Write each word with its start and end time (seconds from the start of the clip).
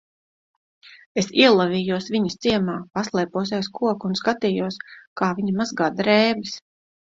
Es 1.21 1.27
ielavījos 1.43 2.07
viņas 2.15 2.37
ciemā, 2.47 2.79
paslēpos 2.99 3.53
aiz 3.59 3.71
koka 3.77 4.11
un 4.11 4.19
skatījos, 4.23 4.81
kā 5.23 5.33
viņa 5.43 5.57
mazgā 5.63 5.95
drēbes. 6.03 6.59